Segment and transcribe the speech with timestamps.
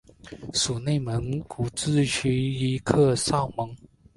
[0.55, 3.77] 属内蒙古自治区伊克昭盟。